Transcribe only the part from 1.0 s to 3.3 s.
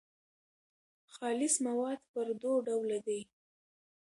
خالص مواد پر دوو ډولو دي.